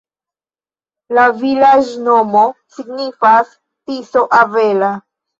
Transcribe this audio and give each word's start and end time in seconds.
La 1.17 1.25
vilaĝnomo 1.41 2.41
signifas: 2.77 3.51
Tiso-avela. 3.91 4.91